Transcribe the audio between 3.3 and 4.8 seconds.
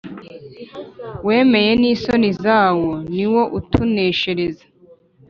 wo utuneshereza.